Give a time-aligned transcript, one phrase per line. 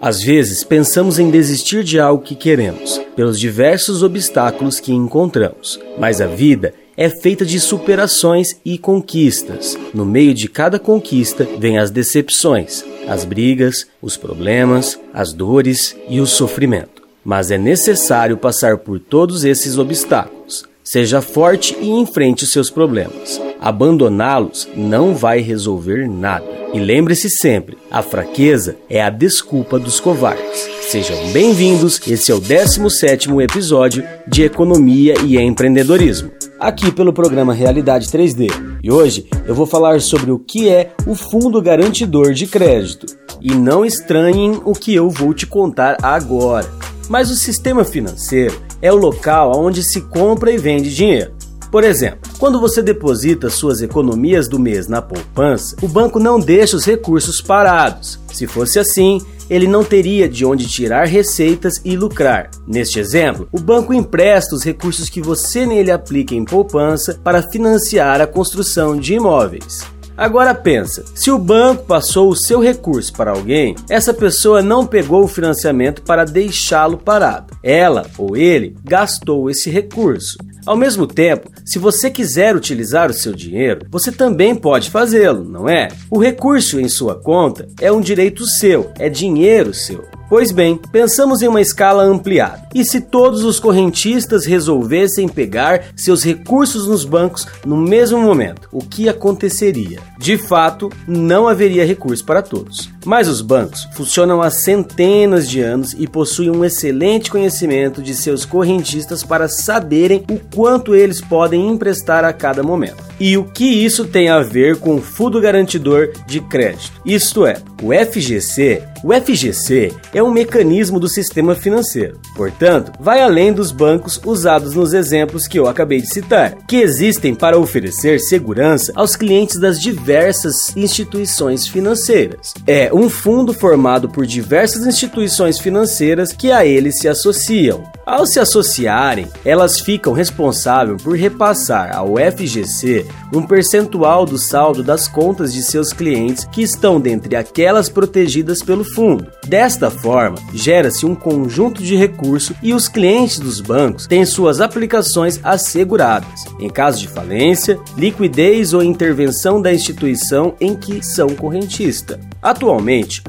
[0.00, 6.20] Às vezes pensamos em desistir de algo que queremos, pelos diversos obstáculos que encontramos, mas
[6.20, 9.76] a vida é feita de superações e conquistas.
[9.92, 16.20] No meio de cada conquista vem as decepções, as brigas, os problemas, as dores e
[16.20, 17.02] o sofrimento.
[17.24, 20.64] Mas é necessário passar por todos esses obstáculos.
[20.84, 23.40] Seja forte e enfrente os seus problemas.
[23.60, 26.57] Abandoná-los não vai resolver nada.
[26.72, 30.68] E lembre-se sempre: a fraqueza é a desculpa dos covardes.
[30.82, 38.08] Sejam bem-vindos, esse é o 17 episódio de Economia e Empreendedorismo, aqui pelo programa Realidade
[38.08, 38.48] 3D.
[38.82, 43.06] E hoje eu vou falar sobre o que é o Fundo Garantidor de Crédito.
[43.40, 46.68] E não estranhem o que eu vou te contar agora.
[47.08, 51.37] Mas o sistema financeiro é o local onde se compra e vende dinheiro.
[51.70, 56.76] Por exemplo, quando você deposita suas economias do mês na poupança, o banco não deixa
[56.76, 58.18] os recursos parados.
[58.32, 62.50] Se fosse assim, ele não teria de onde tirar receitas e lucrar.
[62.66, 68.20] Neste exemplo, o banco empresta os recursos que você nele aplica em poupança para financiar
[68.20, 69.84] a construção de imóveis.
[70.18, 75.22] Agora pensa, se o banco passou o seu recurso para alguém, essa pessoa não pegou
[75.22, 77.56] o financiamento para deixá-lo parado.
[77.62, 80.36] Ela ou ele gastou esse recurso.
[80.68, 85.66] Ao mesmo tempo, se você quiser utilizar o seu dinheiro, você também pode fazê-lo, não
[85.66, 85.88] é?
[86.10, 90.04] O recurso em sua conta é um direito seu, é dinheiro seu.
[90.28, 92.68] Pois bem, pensamos em uma escala ampliada.
[92.74, 98.84] E se todos os correntistas resolvessem pegar seus recursos nos bancos no mesmo momento, o
[98.84, 100.00] que aconteceria?
[100.18, 102.90] De fato, não haveria recurso para todos.
[103.08, 108.44] Mas os bancos funcionam há centenas de anos e possuem um excelente conhecimento de seus
[108.44, 113.08] correntistas para saberem o quanto eles podem emprestar a cada momento.
[113.18, 117.00] E o que isso tem a ver com o Fundo Garantidor de Crédito?
[117.04, 118.82] Isto é, o FGC.
[119.02, 122.20] O FGC é um mecanismo do sistema financeiro.
[122.36, 127.34] Portanto, vai além dos bancos usados nos exemplos que eu acabei de citar, que existem
[127.34, 132.54] para oferecer segurança aos clientes das diversas instituições financeiras.
[132.66, 137.84] É um fundo formado por diversas instituições financeiras que a ele se associam.
[138.04, 145.06] Ao se associarem, elas ficam responsáveis por repassar ao FGC um percentual do saldo das
[145.06, 149.26] contas de seus clientes que estão dentre aquelas protegidas pelo fundo.
[149.46, 155.38] Desta forma, gera-se um conjunto de recursos e os clientes dos bancos têm suas aplicações
[155.44, 156.46] asseguradas.
[156.58, 162.18] Em caso de falência, liquidez ou intervenção da instituição em que são correntista.
[162.40, 162.77] Atualmente,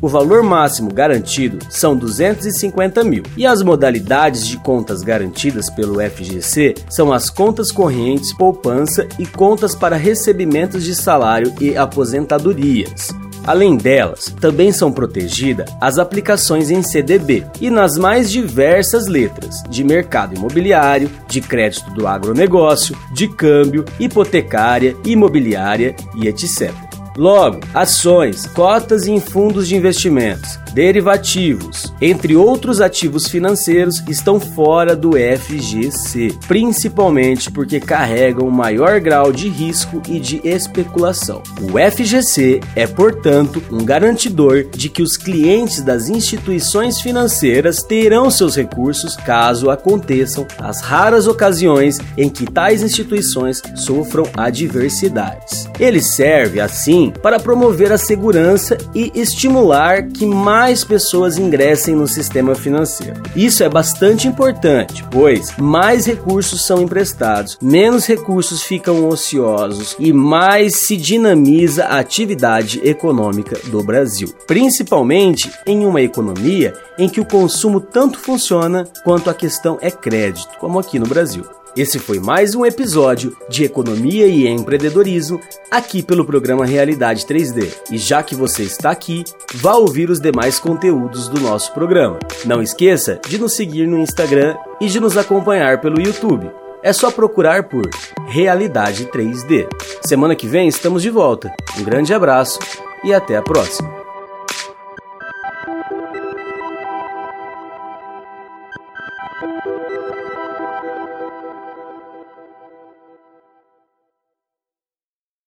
[0.02, 6.76] o valor máximo garantido são 250 mil e as modalidades de contas garantidas pelo FGC
[6.90, 13.10] são as contas correntes, poupança e contas para recebimentos de salário e aposentadorias.
[13.46, 19.84] Além delas, também são protegidas as aplicações em CDB e nas mais diversas letras de
[19.84, 26.88] mercado imobiliário, de crédito do agronegócio, de câmbio, hipotecária, imobiliária e etc.
[27.18, 35.12] Logo, ações, cotas em fundos de investimentos, derivativos, entre outros ativos financeiros, estão fora do
[35.13, 41.41] FGC, principalmente porque carregam maior grau de risco e de especulação.
[41.62, 48.56] O FGC é, portanto, um garantidor de que os clientes das instituições financeiras terão seus
[48.56, 55.68] recursos caso aconteçam as raras ocasiões em que tais instituições sofram adversidades.
[55.80, 62.06] Ele serve, assim, para promover a segurança e estimular que mais mais pessoas ingressem no
[62.06, 63.24] sistema financeiro.
[63.34, 70.75] Isso é bastante importante, pois mais recursos são emprestados, menos recursos ficam ociosos e mais
[70.75, 77.80] se dinamiza a atividade econômica do Brasil, principalmente em uma economia em que o consumo
[77.80, 81.46] tanto funciona quanto a questão é crédito, como aqui no Brasil.
[81.78, 85.39] Esse foi mais um episódio de Economia e Empreendedorismo
[85.69, 87.72] aqui pelo programa Realidade 3D.
[87.92, 89.24] E já que você está aqui,
[89.54, 90.19] vá ouvir os
[90.50, 92.18] mais conteúdos do nosso programa.
[92.44, 96.50] Não esqueça de nos seguir no Instagram e de nos acompanhar pelo YouTube.
[96.81, 97.88] É só procurar por
[98.25, 99.68] Realidade 3D.
[100.04, 101.54] Semana que vem estamos de volta.
[101.78, 102.57] Um grande abraço
[103.04, 104.00] e até a próxima.